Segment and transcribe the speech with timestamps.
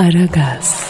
[0.00, 0.84] Aragaz.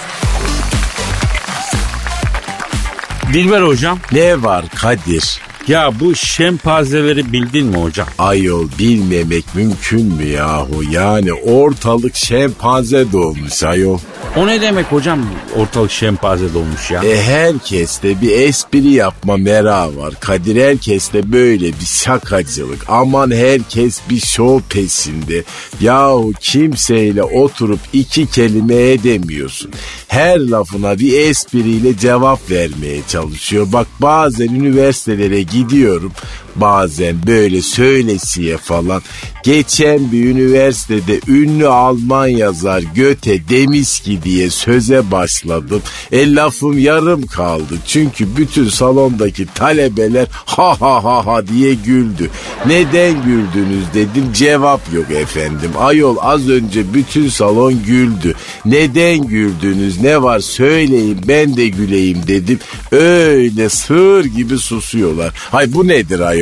[3.33, 3.99] Dilber hocam.
[4.13, 5.41] Ne var Kadir?
[5.69, 8.07] Ya bu şempazeleri bildin mi hocam?
[8.19, 10.83] Ayol bilmemek mümkün mü yahu?
[10.91, 13.99] Yani ortalık şempanze dolmuş ayol.
[14.37, 15.27] O ne demek hocam
[15.57, 17.03] ortalık şempaze dolmuş ya?
[17.05, 20.15] E herkeste bir espri yapma merağı var.
[20.21, 22.85] Kadir herkeste böyle bir şakacılık.
[22.89, 25.45] Aman herkes bir şov pesinde.
[25.81, 29.71] Yahu kimseyle oturup iki kelime edemiyorsun.
[30.09, 33.67] Her lafına bir espriyle cevap vermeye çalışıyor.
[33.73, 36.13] Bak bazen üniversitelere gidiyorum.
[36.57, 39.03] Bazen böyle söylesiye falan.
[39.43, 45.83] Geçen bir üniversitede ünlü Alman yazar Göte Demiski diye söze başladım.
[46.13, 47.75] E lafım yarım kaldı.
[47.87, 52.31] Çünkü bütün salondaki talebeler ha ha ha ha diye güldü.
[52.67, 55.71] Neden güldünüz dedim cevap yok efendim.
[55.79, 58.35] Ayol az önce bütün salon güldü.
[58.65, 62.59] Neden güldünüz ne var söyleyin ben de güleyim dedim.
[62.93, 65.33] Öyle sığır gibi susuyorlar.
[65.51, 66.40] Hay bu nedir ayol?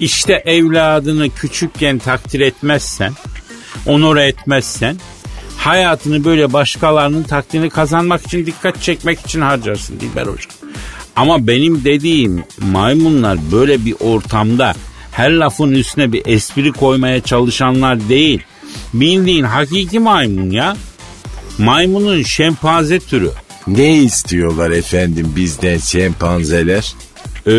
[0.00, 3.12] İşte evladını küçükken takdir etmezsen,
[3.86, 4.96] onore etmezsen,
[5.56, 10.52] hayatını böyle başkalarının takdirini kazanmak için, dikkat çekmek için harcarsın Dilber Hocam.
[11.16, 14.74] Ama benim dediğim maymunlar böyle bir ortamda
[15.12, 18.42] her lafın üstüne bir espri koymaya çalışanlar değil.
[18.94, 20.76] Bildiğin hakiki maymun ya.
[21.58, 23.30] Maymunun şempanze türü.
[23.66, 26.94] Ne istiyorlar efendim bizden şempanzeler?
[27.46, 27.50] Ee,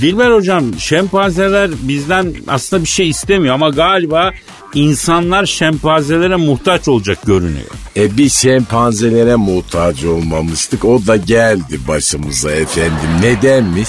[0.00, 4.32] Dilber hocam şempanzeler bizden aslında bir şey istemiyor ama galiba
[4.74, 7.70] insanlar şempanzelere muhtaç olacak görünüyor.
[7.96, 13.08] E bir şempanzelere muhtaç olmamıştık o da geldi başımıza efendim.
[13.22, 13.88] Nedenmiş?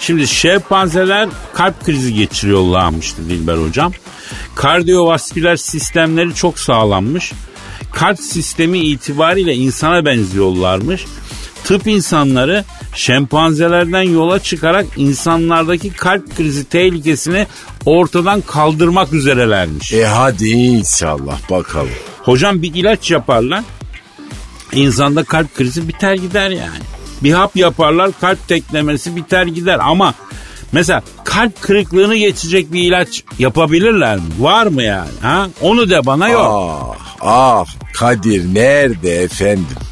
[0.00, 3.92] Şimdi şempanzeler kalp krizi geçiriyorlarmıştı Dilber hocam.
[4.54, 7.32] Kardiyovasküler sistemleri çok sağlanmış.
[7.92, 11.04] Kalp sistemi itibariyle insana benziyorlarmış.
[11.68, 17.46] Tıp insanları şempanzelerden yola çıkarak insanlardaki kalp krizi tehlikesini
[17.86, 19.92] ortadan kaldırmak üzerelermiş.
[19.92, 21.90] E hadi inşallah bakalım.
[22.22, 23.64] Hocam bir ilaç yaparlar.
[24.72, 26.84] İnsanda kalp krizi biter gider yani.
[27.22, 30.14] Bir hap yaparlar kalp teklemesi biter gider ama
[30.72, 34.22] mesela kalp kırıklığını geçecek bir ilaç yapabilirler mi?
[34.38, 35.10] Var mı yani?
[35.22, 35.48] Ha?
[35.60, 36.42] Onu de bana yok.
[36.44, 39.87] Ah ah Kadir nerede efendim?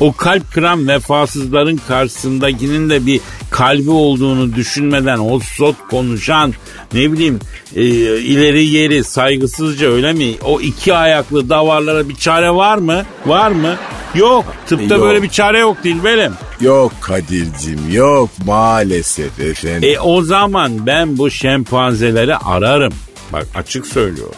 [0.00, 3.20] O kalp kıran vefasızların karşısındakinin de bir
[3.50, 6.54] kalbi olduğunu düşünmeden o sot konuşan
[6.94, 7.38] ne bileyim
[7.76, 7.84] e,
[8.18, 10.34] ileri geri saygısızca öyle mi?
[10.44, 13.02] O iki ayaklı davarlara bir çare var mı?
[13.26, 13.76] Var mı?
[14.14, 14.44] Yok.
[14.66, 15.04] Tıpta Yok.
[15.04, 16.32] böyle bir çare yok Dilberim.
[16.60, 19.90] Yok Kadir'cim yok maalesef efendim.
[19.90, 22.92] E o zaman ben bu şempanzeleri ararım.
[23.32, 24.34] Bak açık söylüyorum.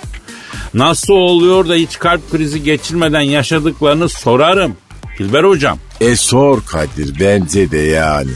[0.74, 4.76] Nasıl oluyor da hiç kalp krizi geçirmeden yaşadıklarını sorarım.
[5.20, 5.78] Dilber hocam.
[6.00, 8.30] E sor Kadir bence de yani.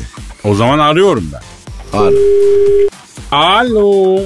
[0.45, 1.41] O zaman arıyorum ben.
[1.99, 2.13] Ar.
[3.33, 4.17] Alo.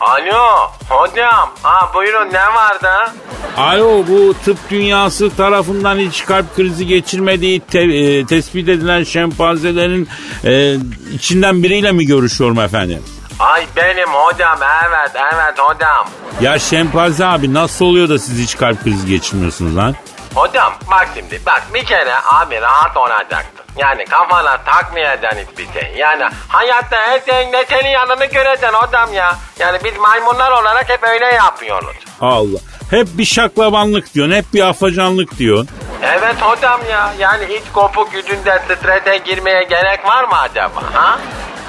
[0.00, 1.50] Alo hocam.
[1.62, 3.12] Ha buyurun ne vardı?
[3.56, 10.08] Alo bu tıp dünyası tarafından hiç kalp krizi geçirmediği te- e, tespit edilen şempanzelerin
[10.44, 10.76] e,
[11.14, 13.02] içinden biriyle mi görüşüyorum efendim?
[13.38, 14.58] Ay benim hocam
[14.88, 16.08] evet evet hocam.
[16.40, 19.94] Ya şempanze abi nasıl oluyor da siz hiç kalp krizi geçirmiyorsunuz lan?
[20.34, 23.50] Hocam bak şimdi bak bir kere abi rahat olacaksın.
[23.76, 25.94] Yani kafana takmayacaksın hiçbir şey.
[25.96, 29.36] Yani hayatta her şeyin neşeli yanını göreceksin hocam ya.
[29.58, 31.96] Yani biz maymunlar olarak hep öyle yapıyoruz.
[32.20, 32.58] Allah.
[32.90, 35.68] Hep bir şaklabanlık diyorsun, hep bir afacanlık diyorsun.
[36.02, 37.12] Evet hocam ya.
[37.18, 40.82] Yani hiç kopuk gücünde strese girmeye gerek var mı acaba?
[40.92, 41.18] Ha?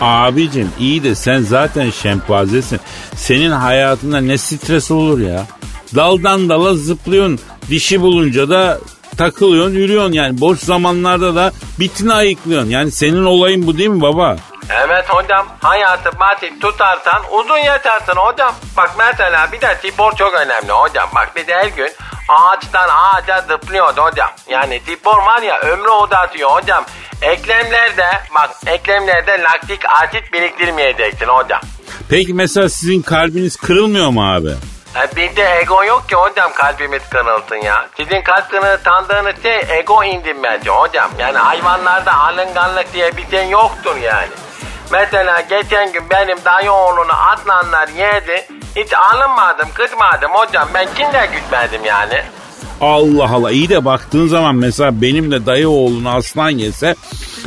[0.02, 2.80] Abicim iyi de sen zaten şempanzesin.
[3.16, 5.46] Senin hayatında ne stres olur ya?
[5.96, 7.40] Daldan dala zıplıyorsun.
[7.70, 8.80] Dişi bulunca da
[9.18, 10.42] takılıyorsun, yürüyorsun yani.
[10.42, 12.70] Boş zamanlarda da bitini ayıklıyorsun.
[12.70, 14.36] Yani senin olayın bu değil mi baba?
[14.88, 18.56] Evet hocam hayatı basit tutarsan uzun yatarsın hocam.
[18.78, 21.10] Bak mesela bir de spor çok önemli hocam.
[21.16, 21.90] Bak bir de her gün
[22.30, 24.30] ağaçtan ağaca zıplıyoruz hocam.
[24.50, 26.84] Yani spor var ya ömrü uzatıyor hocam.
[27.22, 31.60] Eklemlerde bak eklemlerde laktik asit biriktirmeyeceksin hocam.
[32.10, 34.52] Peki mesela sizin kalbiniz kırılmıyor mu abi?
[35.16, 37.88] Bir de ego yok ki hocam kalbimiz kırılsın ya.
[37.98, 41.12] Sizin kalp kırığı sandığınız şey ego indirmeci hocam.
[41.20, 44.28] Yani hayvanlarda alınganlık diye bir şey yoktur yani.
[44.92, 48.48] Mesela geçen gün benim dayı oğlunu Adnanlar yedi.
[48.76, 50.70] Hiç alınmadım, kızmadım hocam.
[50.74, 52.24] Ben kimde gütmedim yani.
[52.82, 56.96] Allah Allah iyi de baktığın zaman mesela benim de dayı oğlunu aslan yese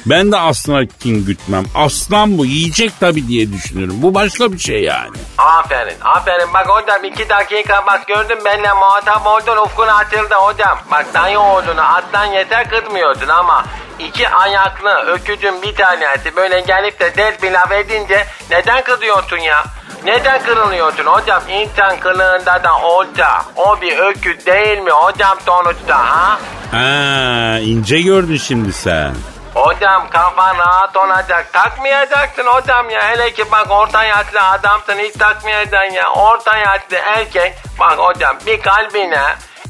[0.06, 1.64] ben de aslana kin gütmem.
[1.74, 4.02] Aslan bu yiyecek tabii diye düşünürüm.
[4.02, 5.16] Bu başka bir şey yani.
[5.38, 10.78] Aferin aferin bak hocam iki dakika bak gördüm benimle muhatap oldun ufkun açıldı hocam.
[10.90, 13.64] Bak dayı oğlunu atlan yeter kırmıyordun ama
[13.98, 19.64] iki ayaklı öküzün bir tanesi böyle gelip de dert bir laf edince neden kızıyorsun ya?
[20.04, 21.42] Neden kırılıyorsun hocam?
[21.48, 26.38] İnsan kılığında da olsa o bir öküz değil mi hocam sonuçta ha?
[26.72, 29.14] Ha, ince gördün şimdi sen.
[29.54, 31.52] Hocam kafan rahat olacak.
[31.52, 33.08] Takmayacaksın hocam ya.
[33.10, 36.10] Hele ki bak orta yaşlı adamsın hiç takmayacaksın ya.
[36.10, 39.22] Orta yaşlı erkek bak hocam bir kalbine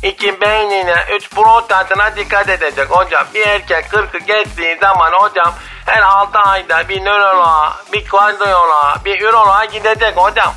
[0.02, 3.26] iki beynine, üç prostatına dikkat edecek hocam.
[3.34, 5.54] Bir erkek kırkı geçtiği zaman hocam
[5.86, 10.54] her altı ayda bir nöroloğa, bir kardiyoloğa, bir üroloğa gidecek hocam.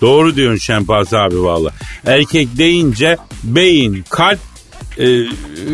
[0.00, 1.70] Doğru diyorsun Şempas abi valla.
[2.06, 4.38] Erkek deyince beyin, kalp
[4.98, 5.06] e,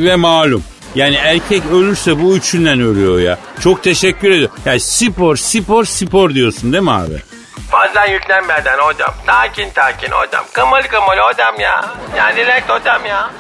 [0.04, 0.64] ve malum.
[0.94, 3.38] Yani erkek ölürse bu üçünden ölüyor ya.
[3.60, 4.56] Çok teşekkür ediyorum.
[4.66, 7.22] Yani spor, spor, spor diyorsun değil mi abi?
[7.70, 9.14] Fazla yüklenmeden hocam.
[9.26, 10.44] Sakin sakin hocam.
[10.52, 11.84] Kımıl kımıl hocam ya.
[12.16, 13.30] Yani relax hocam ya.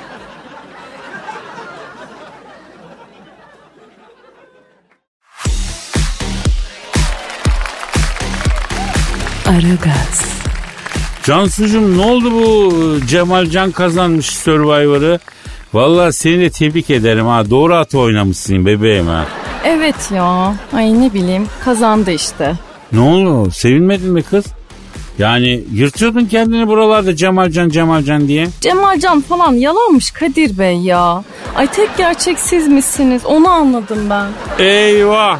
[9.46, 10.34] Aragaz,
[11.22, 15.18] Cansucuğum ne oldu bu Cemal Can kazanmış Survivor'ı?
[15.74, 17.50] Valla seni de tebrik ederim ha.
[17.50, 19.24] Doğru at oynamışsın bebeğim ha.
[19.64, 20.54] Evet ya.
[20.76, 22.54] Ay ne bileyim kazandı işte.
[22.92, 23.50] Ne oldu?
[23.50, 24.44] Sevinmedin mi kız?
[25.18, 28.46] Yani yırtıyordun kendini buralarda Cemalcan Cemalcan diye.
[28.60, 31.24] Cemalcan falan yalanmış Kadir Bey ya.
[31.56, 34.26] Ay tek gerçek siz misiniz onu anladım ben.
[34.64, 35.38] Eyvah!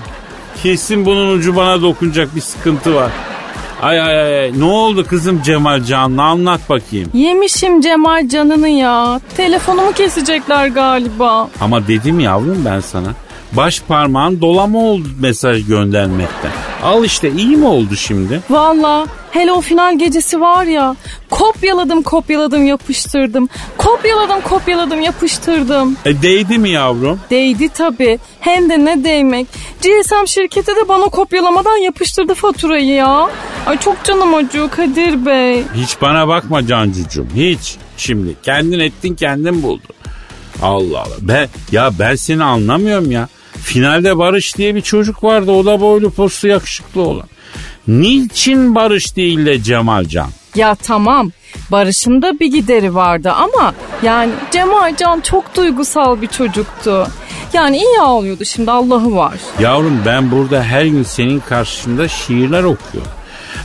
[0.63, 3.11] Kesin bunun ucu bana dokunacak bir sıkıntı var.
[3.83, 7.11] Ay ay ay ne oldu kızım Cemalcan'la anlat bakayım.
[7.15, 9.21] Yemişim Cemal canını ya.
[9.37, 11.49] Telefonumu kesecekler galiba.
[11.61, 13.09] Ama dedim yavrum ben sana.
[13.57, 16.51] Baş parmağın dolama oldu mesaj göndermekten.
[16.83, 18.41] Al işte iyi mi oldu şimdi?
[18.51, 20.97] Valla hele o final gecesi var ya.
[21.31, 23.49] Kopyaladım kopyaladım yapıştırdım.
[23.79, 25.97] Kopyaladım kopyaladım yapıştırdım.
[26.05, 27.21] E değdi mi yavrum?
[27.31, 28.19] Değdi tabii.
[28.41, 29.47] Hem de ne değmek.
[29.83, 33.31] GSM şirketi de bana kopyalamadan yapıştırdı faturayı ya.
[33.67, 35.63] Ay çok canım acıyor Kadir Bey.
[35.75, 37.77] Hiç bana bakma Cancucuğum hiç.
[37.97, 39.95] Şimdi kendin ettin kendin buldun.
[40.63, 41.17] Allah Allah.
[41.21, 43.29] Ben, ya ben seni anlamıyorum ya.
[43.65, 45.51] Finalde Barış diye bir çocuk vardı.
[45.51, 47.29] O da boylu poslu yakışıklı olan.
[47.89, 50.29] Niçin Barış değil de Cemalcan?
[50.55, 51.31] Ya tamam
[51.71, 57.07] Barış'ın da bir gideri vardı ama yani Cemal Can çok duygusal bir çocuktu.
[57.53, 59.35] Yani iyi ağlıyordu şimdi Allah'ı var.
[59.61, 63.11] Yavrum ben burada her gün senin karşında şiirler okuyorum.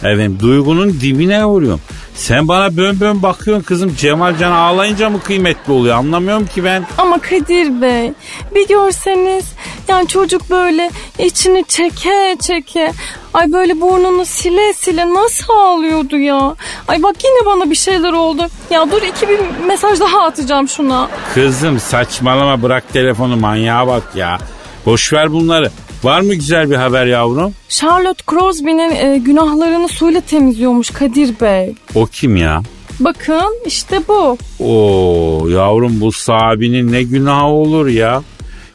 [0.03, 1.81] Evet duygunun dibine vuruyorum.
[2.19, 6.85] Sen bana bön bön bakıyorsun kızım Cemalcan ağlayınca mı kıymetli oluyor anlamıyorum ki ben.
[6.97, 8.13] Ama Kadir Bey
[8.55, 9.45] bir görseniz
[9.87, 12.91] yani çocuk böyle içini çeke çeke
[13.33, 16.55] ay böyle burnunu sile sile nasıl ağlıyordu ya.
[16.87, 18.47] Ay bak yine bana bir şeyler oldu.
[18.69, 21.09] Ya dur iki bir mesaj daha atacağım şuna.
[21.33, 24.37] Kızım saçmalama bırak telefonu manyağa bak ya.
[24.85, 25.71] Boş ver bunları.
[26.03, 27.53] Var mı güzel bir haber yavrum?
[27.69, 31.75] Charlotte Crosby'nin e, günahlarını suyla temizliyormuş Kadir Bey.
[31.95, 32.61] O kim ya?
[32.99, 34.37] Bakın işte bu.
[34.59, 38.23] Oo yavrum bu sahabinin ne günahı olur ya.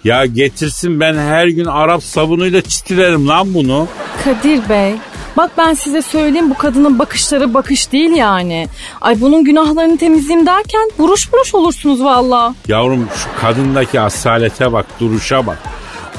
[0.05, 3.89] Ya getirsin ben her gün Arap sabunuyla çitilerim lan bunu.
[4.25, 4.95] Kadir Bey
[5.37, 8.69] bak ben size söyleyeyim bu kadının bakışları bakış değil yani.
[9.01, 12.55] Ay bunun günahlarını temizleyeyim derken buruş buruş olursunuz valla.
[12.69, 15.59] Yavrum şu kadındaki asalete bak duruşa bak.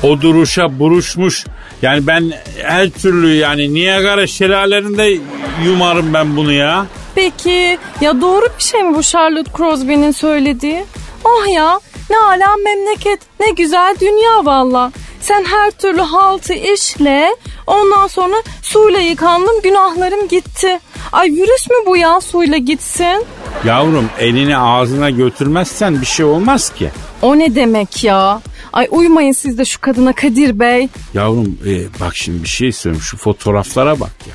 [0.05, 1.45] O duruşa buruşmuş.
[1.81, 2.31] Yani ben
[2.63, 5.19] her türlü yani Niagara şelalelerinde
[5.65, 6.85] yumarım ben bunu ya.
[7.15, 10.85] Peki ya doğru bir şey mi bu Charlotte Crosby'nin söylediği?
[11.23, 14.91] Oh ya ne ala memleket ne güzel dünya valla.
[15.21, 17.35] Sen her türlü haltı işle
[17.67, 20.79] ondan sonra suyla yıkandım günahlarım gitti.
[21.11, 23.25] Ay virüs mü bu ya suyla gitsin?
[23.65, 26.91] Yavrum elini ağzına götürmezsen bir şey olmaz ki.
[27.21, 28.41] O ne demek ya?
[28.75, 30.87] Ay uymayın siz de şu kadına Kadir Bey.
[31.13, 34.33] Yavrum e, bak şimdi bir şey söyleyeyim şu fotoğraflara bak ya.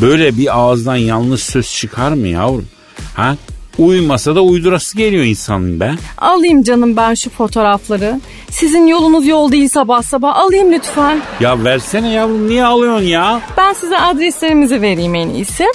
[0.00, 2.66] Böyle bir ağızdan yanlış söz çıkar mı yavrum?
[3.14, 3.36] Ha?
[3.78, 5.94] Uymasa da uydurası geliyor insanın be.
[6.18, 8.20] Alayım canım ben şu fotoğrafları.
[8.50, 11.22] Sizin yolunuz yol değil sabah sabah alayım lütfen.
[11.40, 13.40] Ya versene yavrum niye alıyorsun ya?
[13.56, 15.66] Ben size adreslerimizi vereyim en iyisi.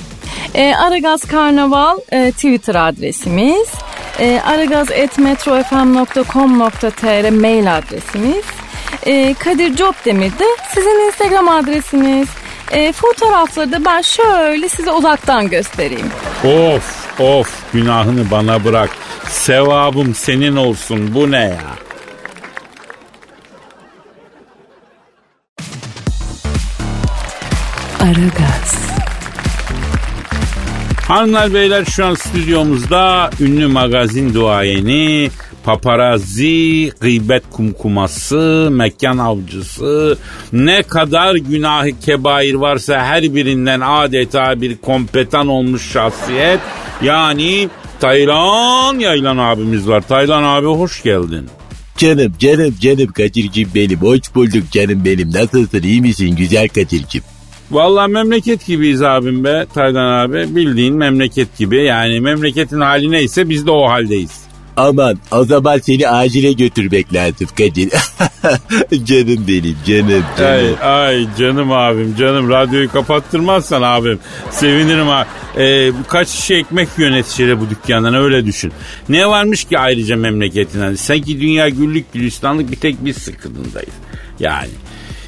[0.54, 3.68] E, Aragaz Karnaval e, Twitter adresimiz.
[4.20, 8.46] E, aragaz.metrofm.com.tr mail adresimiz.
[9.06, 12.28] E, Kadir Copdemir de sizin Instagram adresiniz.
[12.72, 16.12] E, fotoğrafları da ben şöyle size uzaktan göstereyim.
[16.44, 18.90] Of of günahını bana bırak.
[19.30, 21.74] Sevabım senin olsun bu ne ya?
[28.00, 28.76] Aragaz,
[31.08, 35.30] Hanımlar beyler şu an stüdyomuzda ünlü magazin duayeni,
[35.64, 40.18] paparazzi, gıybet kumkuması, mekan avcısı,
[40.54, 46.60] ne kadar günahı kebair varsa her birinden adeta bir kompetan olmuş şahsiyet.
[47.02, 47.70] Yani
[48.00, 50.02] Taylan Yaylan abimiz var.
[50.02, 51.50] Taylan abi hoş geldin.
[51.98, 54.02] Canım canım canım Kadir'cim benim.
[54.02, 55.34] Hoş bulduk canım benim.
[55.34, 57.24] Nasılsın iyi misin güzel Kadir'cim?
[57.74, 60.56] Vallahi memleket gibiyiz abim be Taylan abi.
[60.56, 61.84] Bildiğin memleket gibi.
[61.84, 64.44] Yani memleketin hali neyse biz de o haldeyiz.
[64.78, 67.90] Aman o zaman seni acile götürmek lazım Kadir.
[69.06, 70.76] canım benim canım canım.
[70.82, 74.20] Ay, ay canım abim canım radyoyu kapattırmazsan abim
[74.52, 75.28] sevinirim ha.
[75.58, 78.72] Ee, kaç şişe ekmek neticede bu dükkandan öyle düşün.
[79.10, 80.96] Ne varmış ki ayrıca memleketinden?
[80.96, 83.94] Sanki dünya güllük gülistanlık bir tek biz sıkıntındayız.
[84.40, 84.70] Yani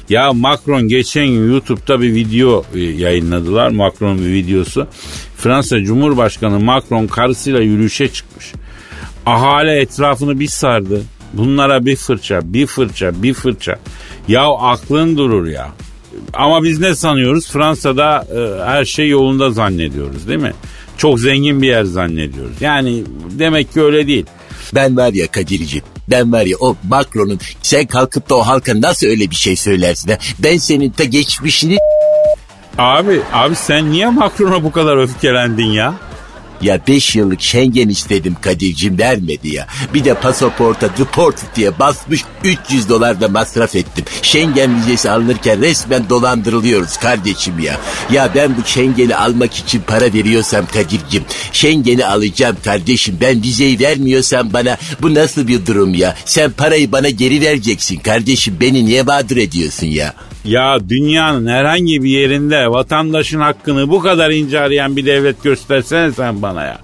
[0.08, 3.70] ya Macron geçen gün YouTube'da bir video e, yayınladılar.
[3.70, 4.86] Macron'un bir videosu.
[5.36, 8.52] Fransa Cumhurbaşkanı Macron karısıyla yürüyüşe çıkmış.
[9.26, 11.02] Ahali etrafını bir sardı.
[11.32, 13.78] Bunlara bir fırça, bir fırça, bir fırça.
[14.28, 15.68] Ya aklın durur ya.
[16.32, 17.50] Ama biz ne sanıyoruz?
[17.50, 20.52] Fransa'da e, her şey yolunda zannediyoruz değil mi?
[20.96, 22.56] Çok zengin bir yer zannediyoruz.
[22.60, 24.26] Yani demek ki öyle değil.
[24.74, 29.06] Ben var ya Kadir'cim ben var ya o Macron'un sen kalkıp da o halka nasıl
[29.06, 30.18] öyle bir şey söylersin ha?
[30.38, 31.76] Ben senin ta geçmişini
[32.78, 35.94] Abi, abi sen niye Macron'a bu kadar öfkelendin ya?
[36.62, 39.66] Ya 5 yıllık Schengen istedim Kadir'cim vermedi ya.
[39.94, 44.04] Bir de pasaporta deported diye basmış 300 dolar da masraf ettim.
[44.22, 47.80] Schengen vizesi alınırken resmen dolandırılıyoruz kardeşim ya.
[48.12, 53.18] Ya ben bu Schengen'i almak için para veriyorsam Kadir'cim Schengen'i alacağım kardeşim.
[53.20, 56.16] Ben vizeyi vermiyorsam bana bu nasıl bir durum ya?
[56.24, 58.56] Sen parayı bana geri vereceksin kardeşim.
[58.60, 60.14] Beni niye mağdur ediyorsun ya?
[60.46, 66.42] Ya dünyanın herhangi bir yerinde vatandaşın hakkını bu kadar ince arayan bir devlet göstersene sen
[66.42, 66.78] bana ya.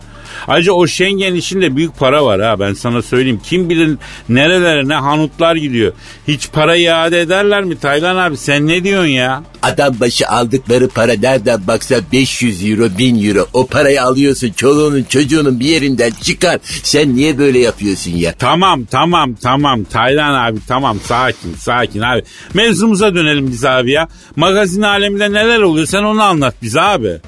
[0.48, 3.40] Ayrıca o Schengen işinde büyük para var ha ben sana söyleyeyim.
[3.44, 3.96] Kim bilir
[4.28, 5.92] nerelere ne hanutlar gidiyor.
[6.28, 9.42] Hiç para iade ederler mi Taylan abi sen ne diyorsun ya?
[9.62, 13.46] Adam başı aldıkları para nereden baksa 500 euro 1000 euro.
[13.52, 16.58] O parayı alıyorsun çoluğunun çocuğunun bir yerinden çıkar.
[16.82, 18.32] Sen niye böyle yapıyorsun ya?
[18.38, 22.22] Tamam tamam tamam Taylan abi tamam sakin sakin abi.
[22.54, 24.08] Mevzumuza dönelim biz abi ya.
[24.36, 27.20] Magazin aleminde neler oluyor sen onu anlat bize abi.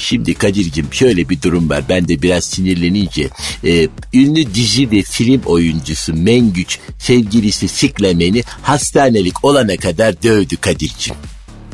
[0.00, 1.82] Şimdi Kadir'cim şöyle bir durum var.
[1.88, 3.28] Ben de biraz sinirlenince
[3.64, 11.16] e, ünlü dizi ve film oyuncusu Mengüç sevgilisi Siklemen'i hastanelik olana kadar dövdü Kadir'cim.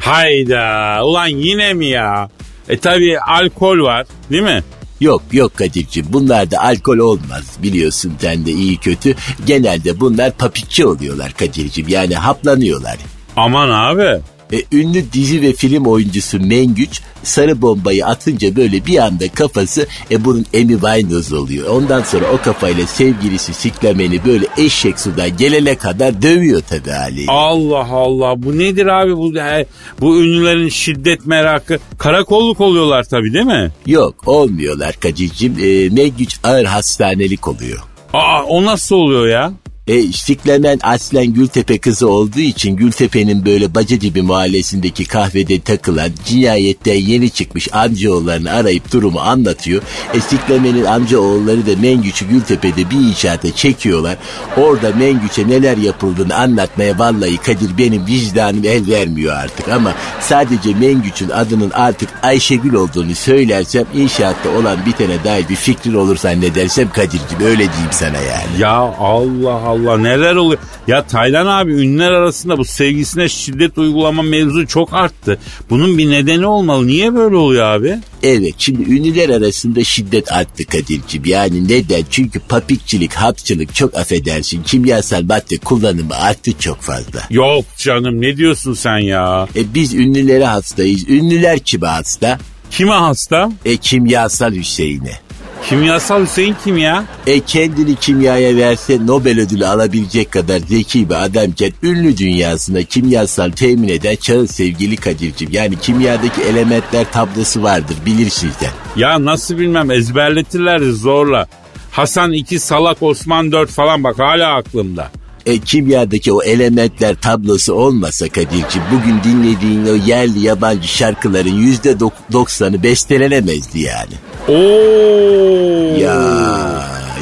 [0.01, 2.29] Hayda ulan yine mi ya?
[2.69, 4.63] E tabi alkol var değil mi?
[5.01, 9.15] Yok yok Kadir'cim bunlarda alkol olmaz biliyorsun sen de iyi kötü.
[9.47, 12.97] Genelde bunlar papikçi oluyorlar Kadir'cim yani haplanıyorlar.
[13.37, 14.21] Aman abi.
[14.53, 20.25] E, ünlü dizi ve film oyuncusu Mengüç sarı bombayı atınca böyle bir anda kafası e,
[20.25, 21.69] bunun Amy Winehouse oluyor.
[21.69, 27.33] Ondan sonra o kafayla sevgilisi Siklemen'i böyle eşek sudan gelene kadar dövüyor tabii haliyle.
[27.33, 29.67] Allah Allah bu nedir abi bu he,
[30.01, 33.71] bu ünlülerin şiddet merakı karakolluk oluyorlar tabii değil mi?
[33.87, 35.57] Yok olmuyorlar Kadir'cim.
[35.63, 37.79] E, Mengüç ağır hastanelik oluyor.
[38.13, 39.53] Aa o nasıl oluyor ya?
[39.89, 47.31] E, Siklemen aslen Gültepe kızı olduğu için Gültepe'nin böyle Bacadibi mahallesindeki kahvede takılan cinayetten yeni
[47.31, 49.83] çıkmış amcaoğullarını arayıp durumu anlatıyor.
[50.15, 54.17] E, Siklemen'in amcaoğulları da Mengüç'ü Gültepe'de bir inşaata çekiyorlar.
[54.57, 61.31] Orada Mengüç'e neler yapıldığını anlatmaya vallahi Kadir benim vicdanım el vermiyor artık ama sadece Mengüç'ün
[61.31, 67.59] adının artık Ayşegül olduğunu söylersem inşaatta olan bitene dair bir fikrin olur zannedersem Kadir'cim öyle
[67.59, 68.61] diyeyim sana yani.
[68.61, 70.61] Ya Allah Allah neler oluyor?
[70.87, 75.39] Ya Taylan abi ünlüler arasında bu sevgisine şiddet uygulama mevzu çok arttı.
[75.71, 76.87] Bunun bir nedeni olmalı.
[76.87, 77.99] Niye böyle oluyor abi?
[78.23, 81.23] Evet şimdi ünlüler arasında şiddet arttı Kadir'cim.
[81.25, 82.05] Yani neden?
[82.11, 84.63] Çünkü papikçilik, hapçılık çok affedersin.
[84.63, 87.21] Kimyasal madde kullanımı arttı çok fazla.
[87.31, 89.49] Yok canım ne diyorsun sen ya?
[89.57, 91.09] E biz ünlülere hastayız.
[91.09, 92.39] Ünlüler kime hasta?
[92.71, 93.53] Kime hasta?
[93.65, 95.26] E kimyasal Hüseyin'e.
[95.69, 97.05] Kimyasal Hüseyin kim ya?
[97.27, 103.89] E kendini kimyaya verse Nobel ödülü alabilecek kadar zeki bir adamken ünlü dünyasında kimyasal temin
[103.89, 105.49] eden çağın sevgili Kadir'cim.
[105.53, 108.71] Yani kimyadaki elementler tablosu vardır bilirsin sen.
[108.97, 111.47] Ya nasıl bilmem ezberletirlerdi zorla.
[111.91, 115.11] Hasan 2 Salak Osman 4 falan bak hala aklımda.
[115.47, 122.33] E, kimyadaki o elementler tablosu olmasa Kadir'cim bugün dinlediğin o yerli yabancı şarkıların yüzde dok-
[122.33, 124.15] doksanı bestelenemezdi yani.
[124.49, 126.01] Oo.
[126.01, 126.17] Ya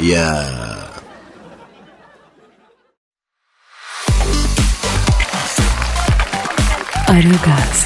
[0.03, 0.45] Ya.
[7.07, 7.85] Aragaz,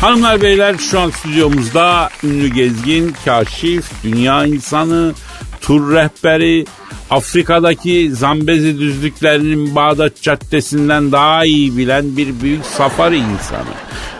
[0.00, 5.12] Hanımlar beyler şu an stüdyomuzda ünlü gezgin, kaşif, dünya insanı,
[5.60, 6.64] tur rehberi,
[7.10, 13.74] Afrika'daki Zambezi düzlüklerinin Bağdat Caddesi'nden daha iyi bilen bir büyük safari insanı.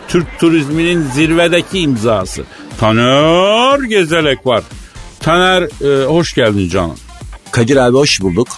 [0.08, 2.42] Türk turizminin zirvedeki imzası.
[2.80, 4.62] Taner Gezelek var.
[5.20, 6.96] Taner e, hoş geldin canım.
[7.50, 8.48] Kadir abi hoş bulduk.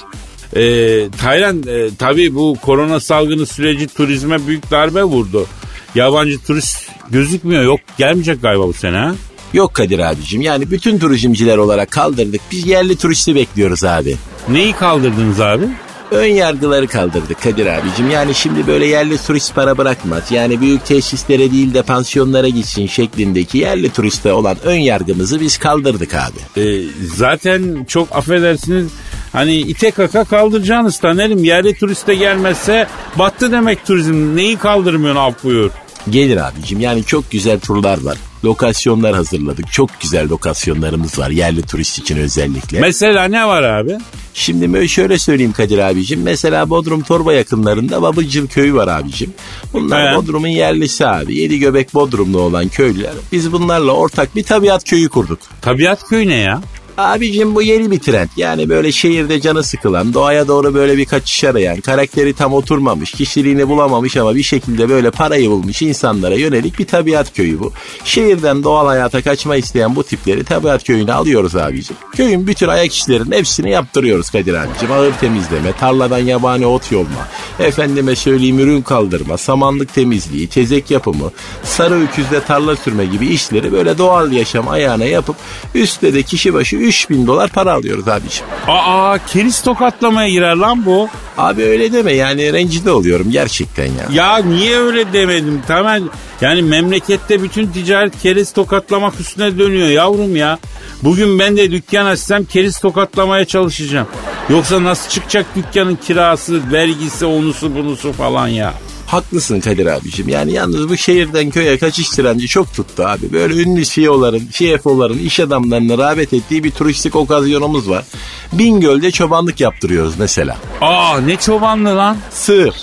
[0.57, 0.63] E,
[1.11, 5.47] Taylan e, tabii bu korona salgını süreci turizme büyük darbe vurdu.
[5.95, 9.15] Yabancı turist gözükmüyor yok gelmeyecek galiba bu sene ha?
[9.53, 12.41] Yok Kadir abicim yani bütün turizmciler olarak kaldırdık.
[12.53, 14.17] Biz yerli turisti bekliyoruz abi.
[14.49, 15.65] Neyi kaldırdınız abi?
[16.11, 18.11] Ön yargıları kaldırdık Kadir abicim.
[18.11, 20.31] Yani şimdi böyle yerli turist para bırakmaz.
[20.31, 26.15] Yani büyük tesislere değil de pansiyonlara gitsin şeklindeki yerli turiste olan ön yargımızı biz kaldırdık
[26.15, 26.61] abi.
[26.61, 26.83] E,
[27.17, 28.87] zaten çok affedersiniz
[29.33, 31.45] hani ite kaka kaldıracaksınız Taner'im.
[31.45, 32.87] Yerli turiste gelmezse
[33.19, 34.37] battı demek turizm.
[34.37, 35.71] Neyi kaldırmıyorsun af buyur.
[36.11, 38.17] Gelir abicim yani çok güzel turlar var.
[38.45, 39.73] Lokasyonlar hazırladık.
[39.73, 42.81] Çok güzel lokasyonlarımız var yerli turist için özellikle.
[42.81, 43.99] Mesela ne var abi?
[44.35, 46.23] Şimdi şöyle söyleyeyim Kadir abicim.
[46.23, 49.33] Mesela Bodrum Torba yakınlarında Babıcıl köyü var abicim.
[49.73, 50.17] Bunlar He.
[50.17, 51.39] Bodrum'un yerlisi abi.
[51.39, 53.13] Yedi göbek Bodrumlu olan köylüler.
[53.33, 55.39] Biz bunlarla ortak bir tabiat köyü kurduk.
[55.63, 56.61] Tabiat köyü ne ya?
[57.01, 58.29] Abicim bu yeni bir trend.
[58.37, 63.69] Yani böyle şehirde canı sıkılan, doğaya doğru böyle bir kaçış arayan, karakteri tam oturmamış, kişiliğini
[63.69, 67.73] bulamamış ama bir şekilde böyle parayı bulmuş insanlara yönelik bir tabiat köyü bu.
[68.05, 71.97] Şehirden doğal hayata kaçma isteyen bu tipleri tabiat köyüne alıyoruz abicim.
[72.17, 74.93] Köyün bütün ayak işlerinin hepsini yaptırıyoruz Kadir abicim.
[74.93, 77.29] Ağır temizleme, tarladan yabani ot yolma,
[77.59, 81.31] efendime söyleyeyim ürün kaldırma, samanlık temizliği, tezek yapımı,
[81.65, 85.37] sarı öküzde tarla sürme gibi işleri böyle doğal yaşam ayağına yapıp
[85.75, 88.47] üstte de kişi başı 3000 dolar para alıyoruz abicim.
[88.69, 91.09] Aa keriz tokatlamaya girer lan bu.
[91.39, 94.07] Abi öyle deme yani rencide oluyorum gerçekten ya.
[94.13, 95.99] Ya niye öyle demedim tamam.
[96.41, 100.59] Yani memlekette bütün ticaret keriz tokatlamak üstüne dönüyor yavrum ya.
[101.03, 104.07] Bugün ben de dükkan açsam keriz tokatlamaya çalışacağım.
[104.49, 108.75] Yoksa nasıl çıkacak dükkanın kirası, vergisi, onusu bunusu falan ya.
[109.11, 110.29] Haklısın Kadir abicim.
[110.29, 113.33] Yani yalnız bu şehirden köye kaçış trendi çok tuttu abi.
[113.33, 118.05] Böyle ünlü CEO'ların, CFO'ların, iş adamlarının rağbet ettiği bir turistik okazyonumuz var.
[118.53, 120.57] Bingöl'de çobanlık yaptırıyoruz mesela.
[120.81, 122.17] Aa ne çobanlı lan.
[122.31, 122.75] Sığır.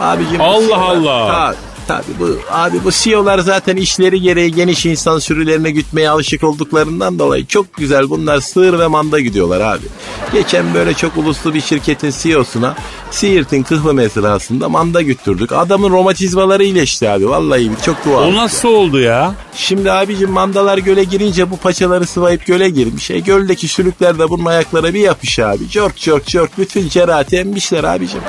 [0.00, 1.26] Abicim Allah Allah.
[1.26, 1.56] Ta-
[1.88, 7.46] Tabii bu abi bu CEO'lar zaten işleri gereği geniş insan sürülerine gütmeye alışık olduklarından dolayı
[7.46, 9.86] çok güzel bunlar sığır ve manda gidiyorlar abi.
[10.32, 12.74] Geçen böyle çok uluslu bir şirketin CEO'suna
[13.10, 15.52] Siirt'in kıhlı mezrasında manda güttürdük.
[15.52, 17.28] Adamın romatizmaları iyileşti abi.
[17.28, 18.20] Vallahi çok dua.
[18.20, 19.34] O nasıl oldu ya?
[19.54, 23.10] Şimdi abicim mandalar göle girince bu paçaları sıvayıp göle girmiş.
[23.10, 25.68] E göldeki sülükler de bunun ayaklara bir yapış abi.
[25.68, 28.20] Cork cork cork bütün cerahati emmişler abicim.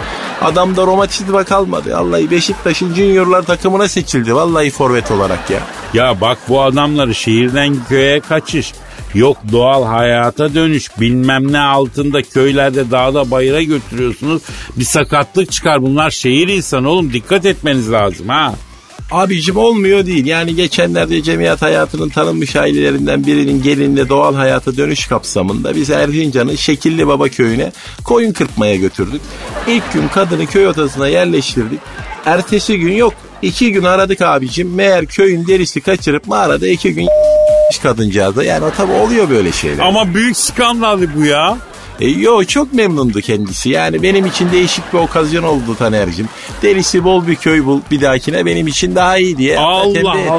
[0.41, 1.93] Adamda romatizma kalmadı.
[1.93, 4.36] Vallahi Beşiktaş'ın juniorlar takımına seçildi.
[4.36, 5.60] Vallahi forvet olarak ya.
[5.93, 8.74] Ya bak bu adamları şehirden köye kaçış.
[9.13, 14.41] Yok doğal hayata dönüş bilmem ne altında köylerde dağda bayıra götürüyorsunuz.
[14.76, 18.54] Bir sakatlık çıkar bunlar şehir insanı oğlum dikkat etmeniz lazım ha.
[19.12, 20.26] Abicim olmuyor değil.
[20.26, 27.08] Yani geçenlerde cemiyet hayatının tanınmış ailelerinden birinin gelinle doğal hayata dönüş kapsamında biz Erzincan'ın Şekilli
[27.08, 27.72] Baba köyüne
[28.04, 29.22] koyun kırpmaya götürdük.
[29.68, 31.80] İlk gün kadını köy odasına yerleştirdik.
[32.26, 33.13] Ertesi gün yok.
[33.41, 34.76] iki gün aradık abicim.
[34.76, 37.08] Meğer köyün derisi kaçırıp mağarada iki gün
[37.84, 38.44] kadıncağıza.
[38.44, 39.84] Yani o tabi oluyor böyle şeyler.
[39.84, 41.58] Ama büyük skandal bu ya.
[41.99, 43.69] E, yo çok memnundu kendisi.
[43.69, 46.29] Yani benim için değişik bir okazyon oldu Taner'cim.
[46.62, 49.60] Derisi bol bir köy bul bir dahakine benim için daha iyi diye.
[49.60, 50.31] Allah tembih etti.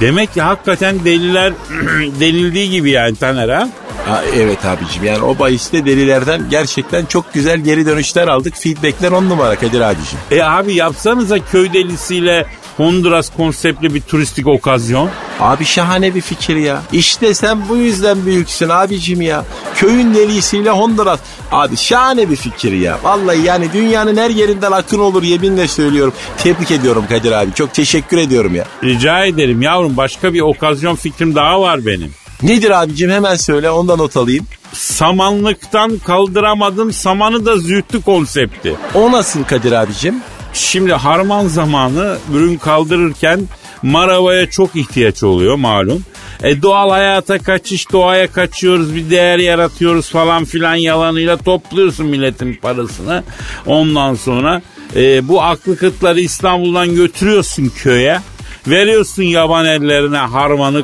[0.00, 1.52] Demek ki hakikaten deliler
[2.20, 3.68] denildiği gibi yani Taner ha.
[4.06, 8.54] Ha, evet abicim yani o bahiste delilerden gerçekten çok güzel geri dönüşler aldık.
[8.56, 10.18] Feedbackler on numara Kadir abicim.
[10.30, 15.10] E abi yapsanıza köy delisiyle Honduras konseptli bir turistik okazyon.
[15.40, 16.82] Abi şahane bir fikir ya.
[16.92, 19.44] İşte sen bu yüzden büyüksün abicim ya.
[19.74, 21.20] Köyün delisiyle Honduras.
[21.52, 22.98] Abi şahane bir fikir ya.
[23.02, 26.12] Vallahi yani dünyanın her yerinden akın olur yeminle söylüyorum.
[26.42, 27.52] Tebrik ediyorum Kadir abi.
[27.54, 28.64] Çok teşekkür ediyorum ya.
[28.84, 32.10] Rica ederim yavrum başka bir okazyon fikrim daha var benim.
[32.42, 34.46] Nedir abicim hemen söyle ondan not alayım.
[34.72, 38.74] Samanlıktan kaldıramadım samanı da zühtü konsepti.
[38.94, 40.14] O nasıl Kadir abicim?
[40.52, 43.40] Şimdi harman zamanı ürün kaldırırken
[43.82, 46.02] maravaya çok ihtiyaç oluyor malum.
[46.42, 53.22] E doğal hayata kaçış doğaya kaçıyoruz bir değer yaratıyoruz falan filan yalanıyla topluyorsun milletin parasını.
[53.66, 54.62] Ondan sonra
[54.96, 58.20] e, bu aklı kıtları İstanbul'dan götürüyorsun köye.
[58.66, 60.82] Veriyorsun yaban ellerine harmanı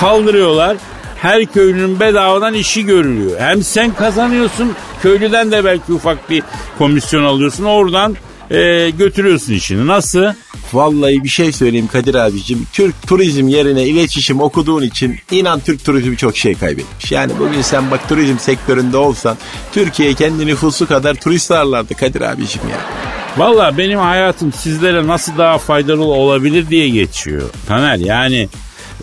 [0.00, 0.76] kaldırıyorlar.
[1.16, 3.40] her köylünün bedavadan işi görülüyor.
[3.40, 6.42] Hem sen kazanıyorsun köylüden de belki ufak bir
[6.78, 8.16] komisyon alıyorsun oradan
[8.50, 9.86] e, götürüyorsun işini.
[9.86, 10.24] Nasıl?
[10.72, 12.66] Vallahi bir şey söyleyeyim Kadir abicim.
[12.72, 17.12] Türk turizm yerine iletişim okuduğun için inan Türk turizmi çok şey kaybetmiş.
[17.12, 19.36] Yani bugün sen bak turizm sektöründe olsan
[19.72, 22.80] Türkiye kendi nüfusu kadar turist ağırlardı Kadir abicim ya.
[23.40, 27.50] Valla benim hayatım sizlere nasıl daha faydalı olabilir diye geçiyor.
[27.68, 28.48] Taner yani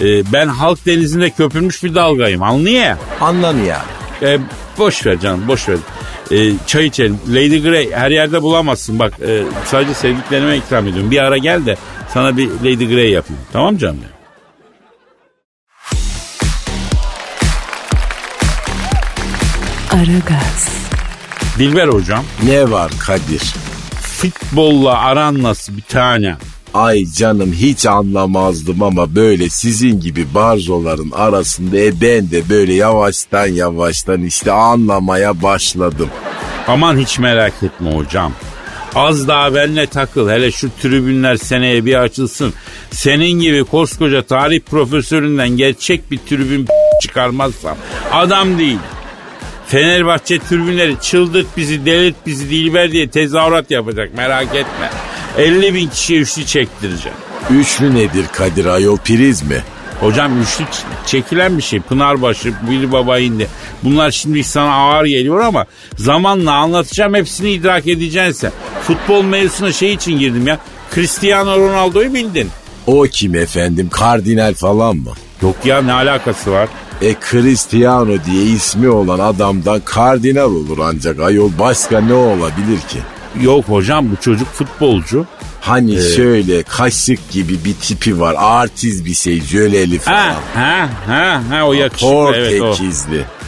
[0.01, 3.85] e, ben halk denizinde köpürmüş bir dalgayım anlıyor Anlan ya.
[4.21, 4.39] E,
[4.77, 5.77] boş ver canım boş ver.
[6.31, 7.19] E, çay içelim.
[7.29, 8.99] Lady Grey her yerde bulamazsın.
[8.99, 11.11] Bak e, sadece sevdiklerime ikram ediyorum.
[11.11, 11.77] Bir ara gel de
[12.13, 13.41] sana bir Lady Grey yapayım.
[13.53, 13.99] Tamam canım?
[19.91, 20.69] Aragaz,
[21.59, 23.76] Dilber hocam Ne var Kadir?
[24.17, 26.35] Futbolla aran nasıl bir tane?
[26.73, 33.47] Ay canım hiç anlamazdım ama böyle sizin gibi barzoların arasında e ben de böyle yavaştan
[33.47, 36.09] yavaştan işte anlamaya başladım.
[36.67, 38.33] Aman hiç merak etme hocam.
[38.95, 40.29] Az daha benle takıl.
[40.29, 42.53] Hele şu tribünler seneye bir açılsın.
[42.91, 46.67] Senin gibi koskoca tarih profesöründen gerçek bir tribün
[47.01, 47.77] çıkarmazsam
[48.11, 48.79] adam değil.
[49.67, 54.89] Fenerbahçe tribünleri çıldırt bizi delirt bizi Dilber diye tezahürat yapacak merak etme.
[55.37, 57.17] 50 bin kişiye üçlü çektireceğim.
[57.49, 59.63] Üçlü nedir Kadir ayol priz mi?
[59.99, 60.65] Hocam üçlü
[61.05, 61.79] çekilen bir şey.
[61.79, 63.47] Pınarbaşı, Vili Baba indi.
[63.83, 65.65] Bunlar şimdi sana ağır geliyor ama
[65.97, 68.51] zamanla anlatacağım hepsini idrak edeceksin sen.
[68.83, 70.59] Futbol mevzusuna şey için girdim ya.
[70.95, 72.49] Cristiano Ronaldo'yu bildin.
[72.87, 75.11] O kim efendim kardinal falan mı?
[75.41, 76.69] Yok ya ne alakası var?
[77.01, 82.99] E Cristiano diye ismi olan adamdan kardinal olur ancak ayol başka ne olabilir ki?
[83.41, 85.25] Yok hocam bu çocuk futbolcu.
[85.61, 90.17] Hani şöyle kaşık gibi bir tipi var artist bir şey jöleli falan.
[90.17, 92.75] Ha ha ha ha o yakışıklı evet o.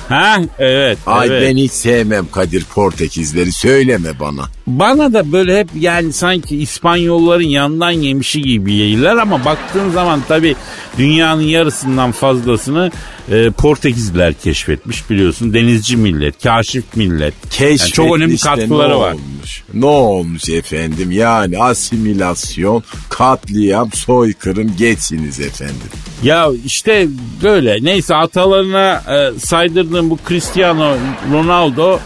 [0.10, 1.44] Ha evet Ay evet.
[1.48, 4.46] ben hiç sevmem Kadir Portekizleri söyleme bana.
[4.68, 10.56] Bana da böyle hep yani sanki İspanyolların yandan yemişi gibi yayırlar ama baktığın zaman tabii
[10.98, 12.92] dünyanın yarısından fazlasını
[13.32, 15.54] e, Portekizliler keşfetmiş biliyorsun.
[15.54, 17.34] Denizci millet, kaşif millet.
[17.50, 19.14] Keşfetmiş Yani çok önemli de katkıları ne var.
[19.14, 19.64] Olmuş?
[19.74, 21.12] Ne olmuş efendim?
[21.12, 25.90] Yani asimilasyon, katliam, soykırım geçiniz efendim.
[26.24, 27.08] Ya işte
[27.44, 30.96] böyle neyse atalarına e, saydırdığım bu Cristiano
[31.34, 32.00] Ronaldo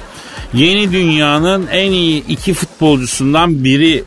[0.54, 4.04] yeni dünyanın en iyi iki futbolcusundan biri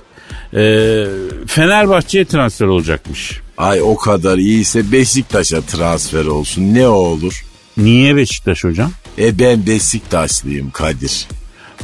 [0.54, 1.04] e,
[1.46, 3.40] Fenerbahçe'ye transfer olacakmış.
[3.58, 7.44] Ay o kadar iyiyse Beşiktaş'a transfer olsun ne olur?
[7.76, 8.90] Niye Beşiktaş hocam?
[9.18, 11.26] E ben Beşiktaşlıyım Kadir.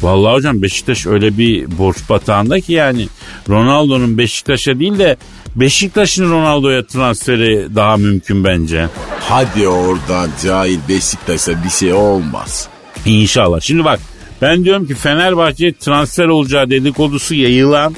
[0.02, 3.08] Vallahi hocam Beşiktaş öyle bir borç batağında ki yani
[3.48, 5.16] Ronaldo'nun Beşiktaş'a değil de
[5.56, 8.88] Beşiktaş'ın Ronaldo'ya transferi daha mümkün bence.
[9.20, 12.68] Hadi oradan cahil Beşiktaş'a bir şey olmaz.
[13.06, 13.60] İnşallah.
[13.60, 14.00] Şimdi bak
[14.42, 17.94] ben diyorum ki Fenerbahçe'ye transfer olacağı dedikodusu yayılan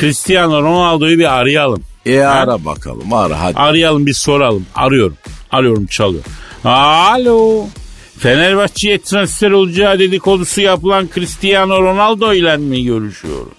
[0.00, 1.82] Cristiano Ronaldo'yu bir arayalım.
[2.06, 3.58] E ara bakalım ara hadi.
[3.58, 4.66] Arayalım bir soralım.
[4.74, 5.16] Arıyorum.
[5.50, 6.24] Arıyorum çalıyor.
[6.64, 7.66] Alo.
[8.18, 13.52] Fenerbahçe'ye transfer olacağı dedikodusu yapılan Cristiano Ronaldo ile mi görüşüyorum?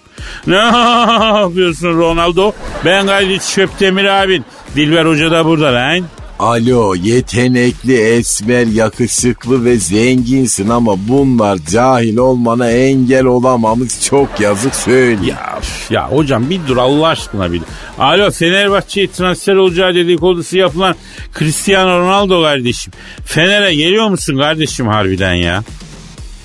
[0.46, 2.52] Ne yapıyorsun Ronaldo?
[2.84, 4.44] Ben Galit Şöptemir abin.
[4.76, 6.04] Dilber Hoca da burada lan.
[6.38, 15.20] Alo yetenekli, esmer, yakışıklı ve zenginsin ama bunlar cahil olmana engel olamamış çok yazık söyle.
[15.26, 17.62] Ya, ya hocam bir dur Allah aşkına bir.
[17.98, 20.94] Alo Fenerbahçe'ye transfer olacağı dedikodusu yapılan
[21.38, 22.92] Cristiano Ronaldo kardeşim.
[23.24, 25.64] Fener'e geliyor musun kardeşim harbiden ya?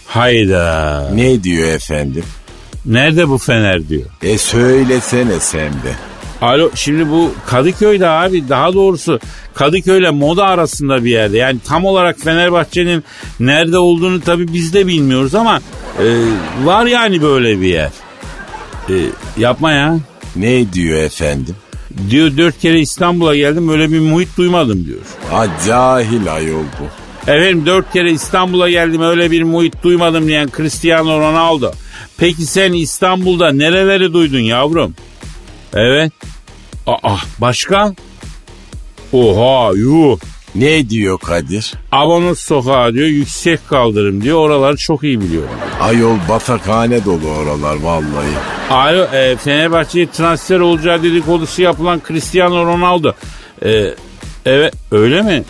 [0.08, 1.10] Hayda.
[1.14, 2.24] Ne diyor efendim?
[2.90, 4.06] Nerede bu Fener diyor.
[4.22, 5.96] E söylesene sen de.
[6.42, 9.20] Alo şimdi bu Kadıköy'de abi daha doğrusu
[9.54, 11.38] Kadıköy'le moda arasında bir yerde.
[11.38, 13.04] Yani tam olarak Fenerbahçe'nin
[13.40, 15.60] nerede olduğunu tabii biz de bilmiyoruz ama
[16.00, 16.06] e,
[16.66, 17.92] var yani böyle bir yer.
[18.90, 18.96] E,
[19.38, 19.98] yapma ya.
[20.36, 21.56] Ne diyor efendim?
[22.10, 25.00] Diyor dört kere İstanbul'a geldim öyle bir muhit duymadım diyor.
[25.32, 26.86] Ha cahil ayol bu.
[27.32, 31.72] Efendim dört kere İstanbul'a geldim öyle bir muhit duymadım diyen Cristiano Ronaldo.
[32.18, 34.96] Peki sen İstanbul'da nereleri duydun yavrum?
[35.74, 36.12] Evet.
[36.88, 37.94] Aa başka?
[39.14, 40.20] Oha yuh.
[40.56, 41.74] Ne diyor Kadir?
[41.92, 45.50] Avanos sokağı diyor yüksek kaldırım diyor oraları çok iyi biliyorum.
[45.82, 48.34] Ayol batakhane dolu oralar vallahi.
[48.70, 53.12] Alo e, Fenerbahçe'ye transfer olacağı dedikodusu yapılan Cristiano Ronaldo.
[53.66, 53.94] E,
[54.46, 55.44] evet öyle mi?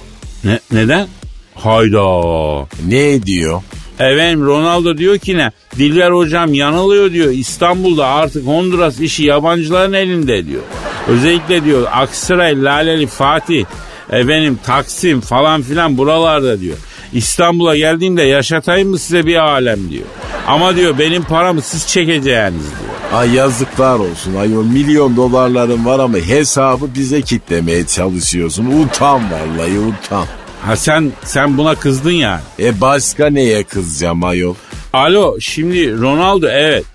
[0.43, 1.07] Ne, neden?
[1.55, 2.67] Hayda.
[2.87, 3.61] Ne diyor?
[3.99, 5.51] Efendim Ronaldo diyor ki ne?
[5.77, 7.31] Dilber hocam yanılıyor diyor.
[7.31, 10.61] İstanbul'da artık Honduras işi yabancıların elinde diyor.
[11.07, 13.65] Özellikle diyor Aksaray, Laleli, Fatih
[14.11, 16.77] Efendim Taksim falan filan buralarda diyor.
[17.13, 20.05] İstanbul'a geldiğimde yaşatayım mı size bir alem diyor.
[20.47, 23.19] Ama diyor benim paramı siz çekeceğiniz diyor.
[23.21, 28.65] Ay yazıklar olsun ayol milyon dolarların var ama hesabı bize kitlemeye çalışıyorsun.
[28.65, 30.25] Utan vallahi utan.
[30.61, 32.41] Ha sen sen buna kızdın yani.
[32.59, 34.55] E başka neye kızacağım ayol?
[34.93, 36.85] Alo şimdi Ronaldo evet.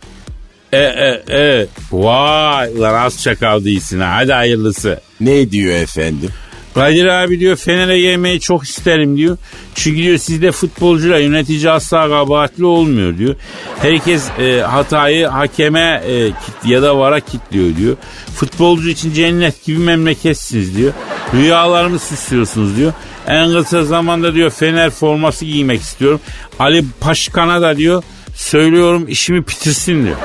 [0.72, 1.66] E e e.
[1.92, 4.16] Vay lan az çakal değilsin ha.
[4.16, 5.00] Hadi hayırlısı.
[5.20, 6.31] Ne diyor efendim?
[6.74, 9.37] Kadir abi diyor Fener'e gelmeyi çok isterim diyor.
[9.74, 13.37] Çünkü diyor sizde futbolcuyla yönetici asla kabahatli olmuyor diyor.
[13.83, 17.96] Herkes e, hatayı hakeme e, kit, ya da vara kitliyor diyor.
[18.35, 20.92] Futbolcu için cennet gibi memleketsiniz diyor.
[21.35, 22.92] Rüyalarımı süslüyorsunuz diyor.
[23.28, 26.20] En kısa zamanda diyor Fener forması giymek istiyorum.
[26.58, 28.02] Ali Paşkan'a da diyor
[28.34, 30.16] söylüyorum işimi bitirsin diyor.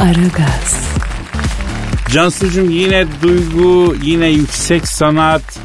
[0.00, 0.92] Aragaz,
[2.10, 5.58] Cansucuğum yine duygu, yine yüksek sanat,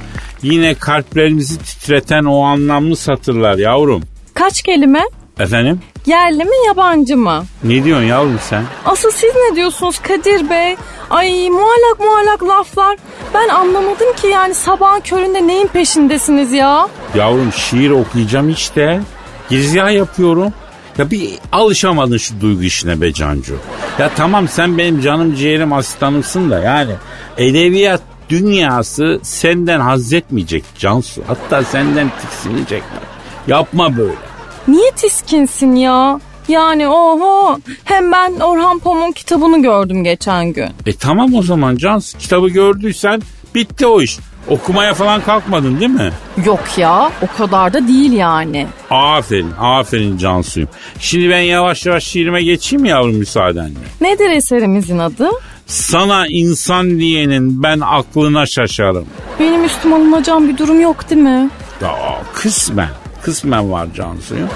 [0.43, 4.03] yine kalplerimizi titreten o anlamlı satırlar yavrum.
[4.33, 5.01] Kaç kelime?
[5.39, 5.81] Efendim?
[6.07, 7.45] Yerli mi yabancı mı?
[7.63, 8.63] Ne diyorsun yavrum sen?
[8.85, 10.75] Asıl siz ne diyorsunuz Kadir Bey?
[11.09, 12.97] Ay muallak muallak laflar.
[13.33, 16.87] Ben anlamadım ki yani sabahın köründe neyin peşindesiniz ya?
[17.15, 19.01] Yavrum şiir okuyacağım işte.
[19.49, 20.53] Girizgah yapıyorum.
[20.97, 23.55] Ya bir alışamadın şu duygu işine be Cancu.
[23.99, 26.91] Ya tamam sen benim canım ciğerim asistanımsın da yani
[27.37, 31.21] edebiyat dünyası senden haz etmeyecek Cansu.
[31.27, 33.01] Hatta senden tiksinecekler.
[33.47, 34.36] Yapma böyle.
[34.67, 36.19] Niye tiskinsin ya?
[36.47, 40.69] Yani oho hem ben Orhan Pamuk'un kitabını gördüm geçen gün.
[40.85, 43.21] E tamam o zaman Cansu kitabı gördüysen
[43.55, 44.17] bitti o iş.
[44.49, 46.11] Okumaya falan kalkmadın değil mi?
[46.45, 48.67] Yok ya o kadar da değil yani.
[48.89, 50.69] Aferin, aferin Cansu'yum.
[50.99, 53.79] Şimdi ben yavaş yavaş şiirime geçeyim yavrum müsaadenle?
[54.01, 55.29] Nedir eserimizin adı?
[55.65, 59.05] Sana insan diyenin ben aklına şaşarım.
[59.39, 61.49] Benim üstüme alınacağım bir durum yok değil mi?
[61.81, 61.95] Ya
[62.33, 62.89] kısmen,
[63.27, 64.49] kısmen var Cansu'yum.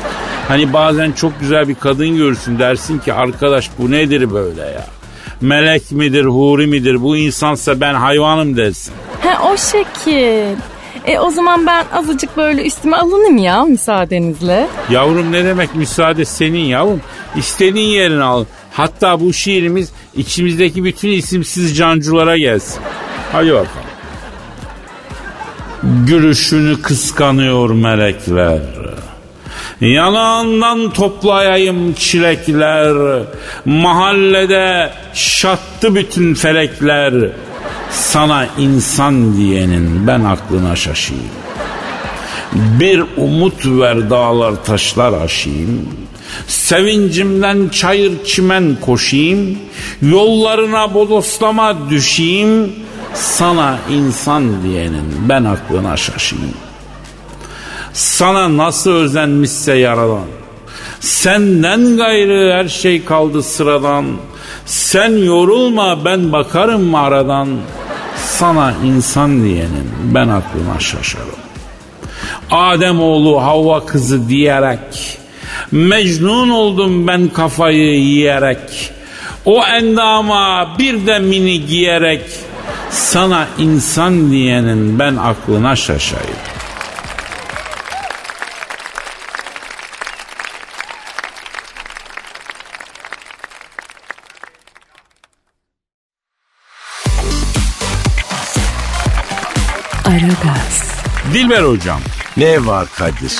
[0.47, 4.86] Hani bazen çok güzel bir kadın görürsün dersin ki arkadaş bu nedir böyle ya?
[5.41, 8.93] Melek midir, huri midir, bu insansa ben hayvanım dersin.
[9.21, 10.55] He o şekil.
[11.05, 14.67] E o zaman ben azıcık böyle üstüme alınayım ya müsaadenizle.
[14.89, 17.01] Yavrum ne demek müsaade senin yavrum.
[17.36, 18.45] İstediğin yerine al.
[18.73, 22.81] Hatta bu şiirimiz içimizdeki bütün isimsiz canculara gelsin.
[23.31, 23.90] Hadi bakalım.
[25.84, 28.62] Gülüşünü kıskanıyor melekler.
[29.82, 33.24] Yanağından toplayayım çilekler.
[33.65, 37.13] Mahallede şattı bütün felekler.
[37.91, 41.24] Sana insan diyenin ben aklına şaşayım.
[42.54, 45.89] Bir umut ver dağlar taşlar aşayım.
[46.48, 49.58] Sevincimden çayır çimen koşayım.
[50.02, 52.74] Yollarına bodoslama düşeyim.
[53.13, 56.54] Sana insan diyenin ben aklına şaşayım.
[57.93, 60.26] Sana nasıl özenmişse yaradan.
[61.00, 64.06] Senden gayrı her şey kaldı sıradan.
[64.65, 67.50] Sen yorulma ben bakarım aradan.
[68.26, 71.41] Sana insan diyenin ben aklına şaşarım.
[72.52, 75.17] Adem oğlu Havva kızı diyerek
[75.71, 78.91] Mecnun oldum ben kafayı yiyerek
[79.45, 82.21] O endama bir de mini giyerek
[82.91, 86.25] Sana insan diyenin ben aklına şaşayım.
[100.06, 100.91] Aragaz,
[101.34, 102.01] Dilber hocam
[102.38, 103.39] Ne var Kadir?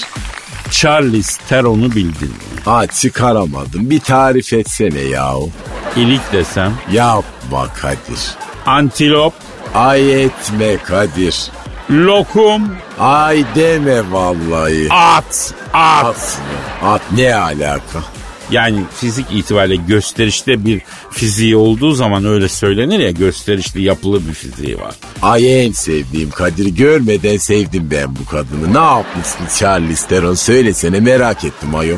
[0.72, 2.62] Charles Theron'u bildin mi?
[2.66, 3.90] Ha çıkaramadım.
[3.90, 5.50] Bir tarif etsene yahu.
[5.96, 8.41] İlik desem Yapma Kadir.
[8.66, 9.34] Antilop,
[9.76, 11.52] Ay etme Kadir.
[11.92, 14.88] lokum, Ay deme vallahi.
[14.90, 16.06] at, at.
[16.06, 16.40] At,
[16.84, 18.00] at ne alaka?
[18.52, 24.80] Yani fizik itibariyle gösterişte bir fiziği olduğu zaman öyle söylenir ya gösterişli yapılı bir fiziği
[24.80, 24.96] var.
[25.22, 28.74] Ay en sevdiğim Kadir görmeden sevdim ben bu kadını.
[28.74, 31.98] Ne yapmışsın Charles Theron söylesene merak ettim ayol.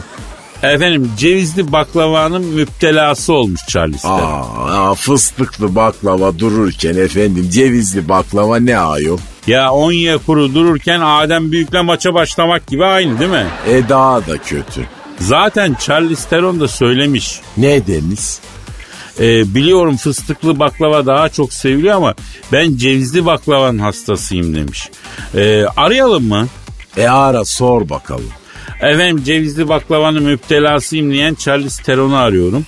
[0.63, 4.05] Efendim cevizli baklavanın müptelası olmuş Charles.
[4.05, 9.17] Aa, aa, fıstıklı baklava dururken efendim cevizli baklava ne ayol?
[9.47, 13.45] Ya Onya kuru dururken Adem Büyük'le maça başlamak gibi aynı değil mi?
[13.69, 14.87] E daha da kötü.
[15.19, 17.41] Zaten Charles Theron da söylemiş.
[17.57, 18.21] Ne demiş?
[19.19, 22.13] Ee, biliyorum fıstıklı baklava daha çok seviliyor ama
[22.51, 24.89] ben cevizli baklavanın hastasıyım demiş.
[25.35, 26.47] Ee, arayalım mı?
[26.97, 28.29] E ara sor bakalım.
[28.83, 32.65] Efendim cevizli baklavanın müptelasıyım diyen Charles Theron'u arıyorum.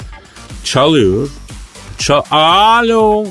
[0.63, 1.29] Çalıyor.
[1.97, 3.25] Çal Alo.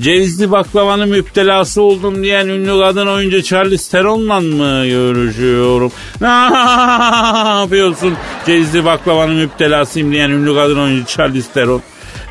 [0.00, 5.92] Cevizli baklavanın müptelası oldum diyen ünlü kadın oyuncu Charles Theron'la mı görüşüyorum?
[6.20, 6.28] Ne
[7.60, 8.14] yapıyorsun?
[8.46, 11.82] Cevizli baklavanın müptelasıyım diyen ünlü kadın oyuncu Charles Theron.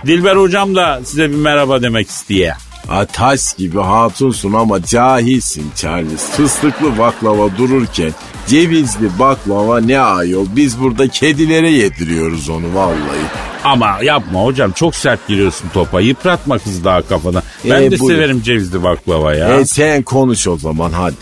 [0.05, 2.55] Dilber hocam da size bir merhaba demek istiyor.
[2.88, 6.30] Ataş gibi hatunsun ama cahilsin Charles.
[6.32, 8.12] Fıstıklı baklava dururken
[8.48, 10.46] cevizli baklava ne ayol.
[10.56, 13.20] Biz burada kedilere yediriyoruz onu vallahi.
[13.63, 16.02] Ama yapma hocam çok sert giriyorsun topa.
[16.02, 17.44] Yıpratma kızı daha kafadan.
[17.70, 18.13] Ben Ee, de buyur.
[18.15, 19.60] severim cevizli baklava ya.
[19.60, 21.15] E sen konuş o zaman hadi.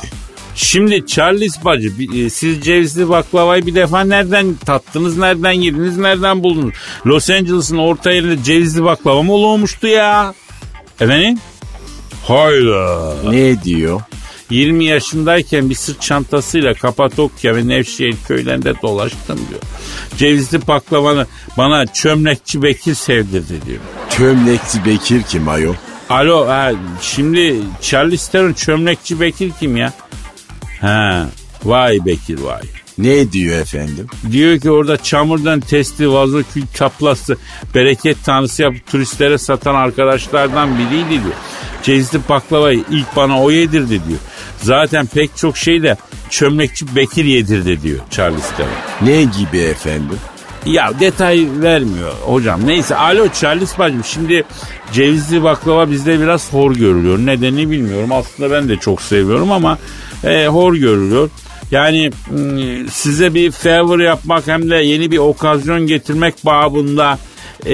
[0.55, 6.73] Şimdi Charles bacı e, siz cevizli baklavayı bir defa nereden tattınız, nereden yediniz, nereden buldunuz?
[7.05, 10.33] Los Angeles'ın orta yerinde cevizli baklava mı olmuştu ya?
[11.01, 11.39] Efendim?
[12.27, 13.13] Hayda.
[13.29, 14.01] Ne diyor?
[14.49, 19.61] 20 yaşındayken bir sırt çantasıyla Kapadokya ve Nevşehir köylerinde dolaştım diyor.
[20.17, 23.79] Cevizli baklavanı bana çömlekçi Bekir sevdirdi diyor.
[24.09, 25.73] Çömlekçi Bekir kim ayol?
[26.09, 29.93] Alo ha, şimdi Charles Theron çömlekçi Bekir kim ya?
[30.81, 31.29] Ha,
[31.63, 32.61] vay Bekir vay.
[32.97, 34.07] Ne diyor efendim?
[34.31, 37.37] Diyor ki orada çamurdan testi, vazo, kül, kaplası,
[37.75, 41.35] bereket tanrısı yapıp turistlere satan arkadaşlardan biriydi diyor.
[41.83, 44.19] Cevizli baklavayı ilk bana o yedirdi diyor.
[44.61, 45.97] Zaten pek çok şey de
[46.29, 48.71] çömlekçi Bekir yedirdi diyor Charles Theron.
[49.01, 50.17] Ne gibi efendim?
[50.65, 52.67] Ya detay vermiyor hocam.
[52.67, 54.43] Neyse alo Charles bacım şimdi
[54.93, 57.17] cevizli baklava bizde biraz hor görülüyor.
[57.17, 58.11] Nedeni bilmiyorum.
[58.11, 59.77] Aslında ben de çok seviyorum ama
[60.23, 61.29] e, hor görülüyor.
[61.71, 67.19] Yani mm, size bir favor yapmak hem de yeni bir okazyon getirmek babında
[67.65, 67.73] e,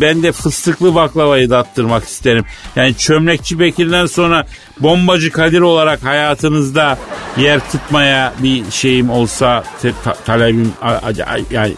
[0.00, 2.44] ben de fıstıklı baklavayı dattırmak isterim.
[2.76, 4.46] Yani çömlekçi Bekir'den sonra
[4.80, 6.98] bombacı Kadir olarak hayatınızda
[7.38, 10.72] yer tutmaya bir şeyim olsa te- ta- talebim
[11.50, 11.74] yani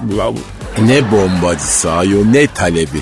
[0.83, 3.01] Ne bombacısı ayol ne talebi?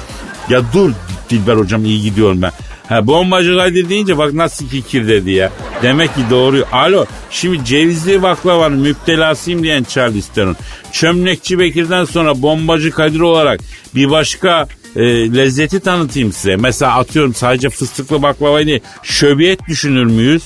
[0.48, 0.92] ya dur
[1.31, 2.53] Dilber hocam iyi gidiyorum ben.
[2.88, 5.53] Ha bombacı Kadir deyince bak nasıl kikir dedi ya.
[5.83, 6.64] Demek ki doğru.
[6.73, 10.57] Alo şimdi cevizli baklavanın müptelasıyım diyen Charles Theron.
[10.92, 13.61] Çömlekçi Bekir'den sonra bombacı Kadir olarak
[13.94, 15.03] bir başka e,
[15.35, 16.57] lezzeti tanıtayım size.
[16.57, 20.42] Mesela atıyorum sadece fıstıklı baklavayı değil şöbiyet düşünür müyüz?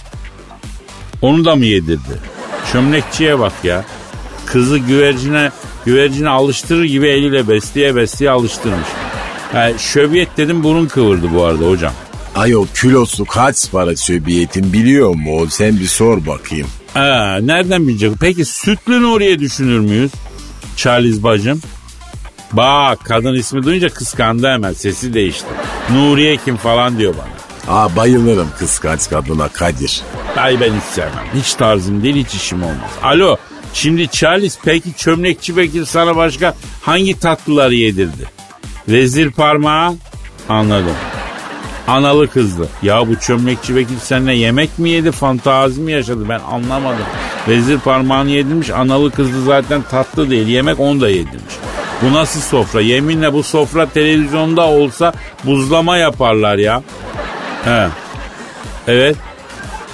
[1.22, 2.18] Onu da mı yedirdi?
[2.72, 3.84] Çömlekçiye bak ya.
[4.46, 5.50] Kızı güvercine
[5.86, 8.88] güvercine alıştırır gibi eliyle besleye besleye alıştırmış.
[9.52, 11.92] Ha, şöbiyet dedim burun kıvırdı bu arada hocam.
[12.38, 15.46] Ayol kilosu kaç para söbiyetin biliyor mu?
[15.50, 16.66] Sen bir sor bakayım.
[16.94, 18.12] Aa, nereden bilecek?
[18.20, 20.10] Peki sütlü Nuriye düşünür müyüz?
[20.76, 21.60] Charles bacım.
[22.52, 25.46] Bak kadın ismi duyunca kıskandı hemen sesi değişti.
[25.92, 27.78] Nuriye kim falan diyor bana.
[27.78, 30.02] Aa bayılırım kıskanç kadına Kadir.
[30.36, 31.24] Ay ben hiç sevmem.
[31.34, 32.90] Hiç tarzım değil hiç işim olmaz.
[33.02, 33.36] Alo
[33.72, 38.30] şimdi Charles peki çömlekçi Bekir sana başka hangi tatlıları yedirdi?
[38.88, 39.94] Vezir parmağı
[40.48, 40.94] anladım.
[41.88, 42.68] Analı kızdı.
[42.82, 47.04] Ya bu çömlekçi Bekir seninle yemek mi yedi fantazi mi yaşadı ben anlamadım.
[47.48, 51.54] Vezir parmağını yedirmiş analı kızdı zaten tatlı değil yemek onu da yedirmiş.
[52.02, 52.80] Bu nasıl sofra?
[52.80, 55.12] Yeminle bu sofra televizyonda olsa
[55.44, 56.82] buzlama yaparlar ya.
[57.64, 57.88] He.
[58.88, 59.16] Evet.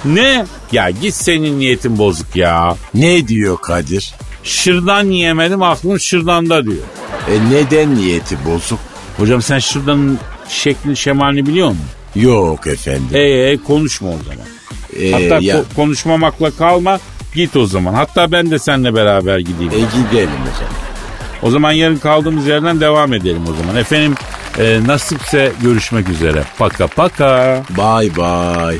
[0.05, 0.45] Ne?
[0.71, 2.75] Ya git senin niyetin bozuk ya.
[2.93, 4.13] Ne diyor Kadir?
[4.43, 6.83] Şırdan yiyemedim aklım şırdanda diyor.
[7.29, 8.79] E neden niyeti bozuk?
[9.17, 11.85] Hocam sen şırdanın şeklini şemalini biliyor musun?
[12.15, 13.07] Yok efendim.
[13.13, 14.47] E, e konuşma o zaman.
[14.99, 16.99] E, Hatta ya, ko- konuşmamakla kalma
[17.35, 17.93] git o zaman.
[17.93, 19.73] Hatta ben de seninle beraber gideyim.
[19.73, 20.75] e gidelim efendim.
[21.41, 23.75] O zaman yarın kaldığımız yerden devam edelim o zaman.
[23.75, 24.15] Efendim
[24.59, 26.43] e, nasipse görüşmek üzere.
[26.57, 27.63] Paka paka.
[27.77, 28.79] Bye bye.